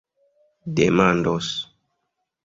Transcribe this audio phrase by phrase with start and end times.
[0.73, 1.51] demandos